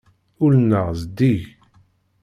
Ul-nneɣ 0.43 0.87
zeddig. 0.99 1.43